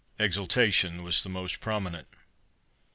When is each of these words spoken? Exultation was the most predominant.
Exultation 0.17 1.03
was 1.03 1.21
the 1.21 1.29
most 1.29 1.59
predominant. 1.59 2.07